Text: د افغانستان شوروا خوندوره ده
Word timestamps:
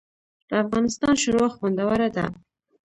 د 0.49 0.51
افغانستان 0.63 1.13
شوروا 1.21 1.47
خوندوره 1.55 2.09
ده 2.15 2.25